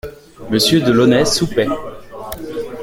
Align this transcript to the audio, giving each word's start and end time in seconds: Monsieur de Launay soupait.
Monsieur 0.49 0.81
de 0.81 0.91
Launay 0.91 1.25
soupait. 1.27 1.67